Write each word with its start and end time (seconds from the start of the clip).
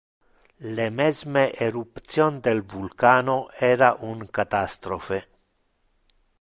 Le 0.77 0.87
mesme 0.89 1.43
eruption 1.65 2.39
del 2.41 2.63
vulcano 2.63 3.35
era 3.59 3.95
un 3.99 4.25
catastrophe. 4.31 5.25